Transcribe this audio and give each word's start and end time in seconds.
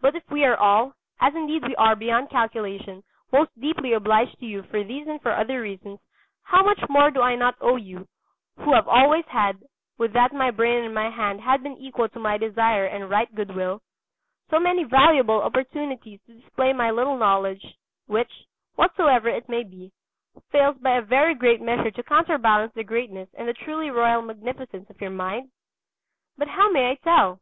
But 0.00 0.16
if 0.16 0.22
we 0.30 0.46
are 0.46 0.56
all, 0.56 0.94
as 1.20 1.34
indeed 1.34 1.64
we 1.68 1.76
are 1.76 1.94
beyond 1.94 2.30
calculation, 2.30 3.04
most 3.30 3.50
deeply 3.60 3.92
obliged 3.92 4.38
to 4.40 4.46
you 4.46 4.62
for 4.62 4.82
these 4.82 5.06
and 5.06 5.20
for 5.20 5.32
other 5.36 5.60
reasons, 5.60 6.00
how 6.44 6.64
much 6.64 6.80
more 6.88 7.10
do 7.10 7.20
I 7.20 7.34
not 7.36 7.56
owe 7.60 7.76
to 7.76 7.82
you, 7.82 8.08
who 8.56 8.72
have 8.72 8.88
always 8.88 9.26
had 9.26 9.62
(would 9.98 10.14
that 10.14 10.32
my 10.32 10.50
brain 10.50 10.82
and 10.82 10.94
my 10.94 11.10
hand 11.10 11.42
had 11.42 11.62
been 11.62 11.76
equal 11.76 12.08
to 12.08 12.18
my 12.18 12.38
desire 12.38 12.86
and 12.86 13.10
right 13.10 13.34
good 13.34 13.54
will) 13.54 13.82
so 14.48 14.58
many 14.58 14.82
valuable 14.84 15.42
opportunities 15.42 16.22
to 16.22 16.40
display 16.40 16.72
my 16.72 16.90
little 16.90 17.18
knowledge, 17.18 17.76
which, 18.06 18.32
whatsoever 18.76 19.28
it 19.28 19.46
may 19.46 19.62
be, 19.62 19.92
fails 20.50 20.78
by 20.78 20.92
a 20.96 21.02
very 21.02 21.34
great 21.34 21.60
measure 21.60 21.90
to 21.90 22.02
counterbalance 22.02 22.72
the 22.72 22.82
greatness 22.82 23.28
and 23.34 23.46
the 23.46 23.52
truly 23.52 23.90
royal 23.90 24.22
magnificence 24.22 24.88
of 24.88 25.00
your 25.02 25.10
mind? 25.10 25.50
But 26.38 26.48
how 26.48 26.70
may 26.70 26.92
I 26.92 26.94
tell? 26.94 27.40